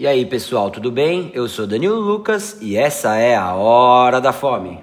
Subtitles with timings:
[0.00, 1.32] E aí, pessoal, tudo bem?
[1.34, 4.78] Eu sou Danilo Lucas e essa é a Hora da Fome.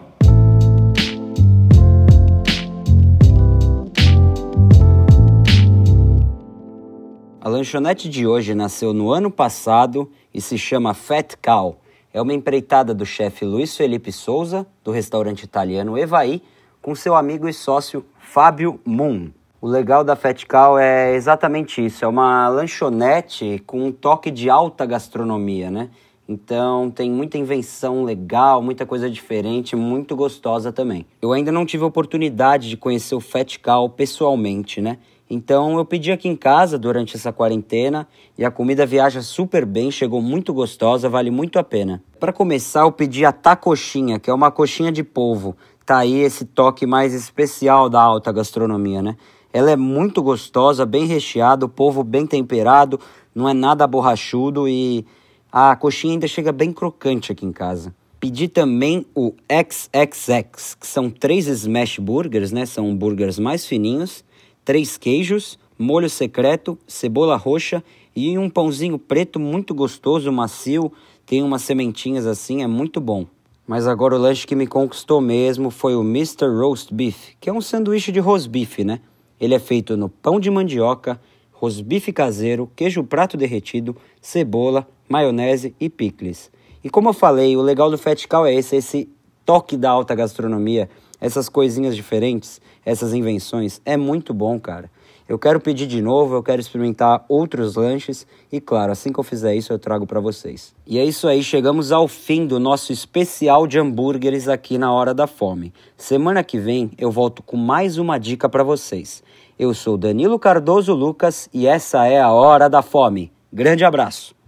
[7.40, 11.80] A lanchonete de hoje nasceu no ano passado e se chama Fat Cow.
[12.14, 16.44] É uma empreitada do chefe Luiz Felipe Souza, do restaurante italiano Evaí,
[16.82, 19.32] com seu amigo e sócio Fábio Moon.
[19.62, 20.18] O legal da
[20.48, 25.90] Cow é exatamente isso, é uma lanchonete com um toque de alta gastronomia, né?
[26.28, 31.06] Então tem muita invenção legal, muita coisa diferente, muito gostosa também.
[31.22, 33.24] Eu ainda não tive a oportunidade de conhecer o
[33.64, 34.98] Cow pessoalmente, né?
[35.30, 39.90] Então eu pedi aqui em casa durante essa quarentena e a comida viaja super bem,
[39.90, 42.04] chegou muito gostosa, vale muito a pena.
[42.20, 45.56] Para começar, eu pedi a tacoxinha, que é uma coxinha de polvo.
[45.86, 49.16] Tá aí esse toque mais especial da alta gastronomia, né?
[49.56, 53.00] Ela é muito gostosa, bem recheada, o polvo bem temperado,
[53.34, 55.06] não é nada borrachudo e
[55.50, 57.96] a coxinha ainda chega bem crocante aqui em casa.
[58.20, 62.66] Pedi também o XXX, que são três smash burgers, né?
[62.66, 64.26] São burgers mais fininhos,
[64.66, 67.82] três queijos, molho secreto, cebola roxa
[68.14, 70.92] e um pãozinho preto muito gostoso, macio,
[71.26, 73.26] tem umas sementinhas assim, é muito bom.
[73.66, 76.46] Mas agora o lanche que me conquistou mesmo foi o Mr.
[76.60, 79.00] Roast Beef, que é um sanduíche de roast beef, né?
[79.40, 81.20] Ele é feito no pão de mandioca,
[81.52, 86.52] rosbife caseiro, queijo prato derretido, cebola, maionese e picles.
[86.84, 87.98] E como eu falei, o legal do
[88.30, 89.10] Cow é esse, esse
[89.46, 93.82] toque da alta gastronomia, essas coisinhas diferentes, essas invenções.
[93.86, 94.90] É muito bom, cara.
[95.28, 99.24] Eu quero pedir de novo, eu quero experimentar outros lanches e, claro, assim que eu
[99.24, 100.76] fizer isso, eu trago para vocês.
[100.86, 105.16] E é isso aí, chegamos ao fim do nosso especial de hambúrgueres aqui na Hora
[105.16, 105.74] da Fome.
[105.98, 109.24] Semana que vem eu volto com mais uma dica para vocês.
[109.58, 113.32] Eu sou Danilo Cardoso Lucas e essa é a Hora da Fome.
[113.52, 114.45] Grande abraço!